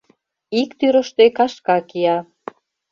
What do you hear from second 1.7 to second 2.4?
кия.